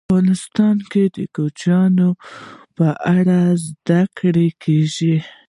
[0.07, 2.09] افغانستان کې د کوچیانو
[2.77, 5.15] په اړه زده کړه کېږي.